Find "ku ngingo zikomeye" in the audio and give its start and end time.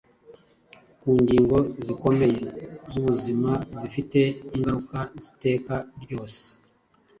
1.01-2.39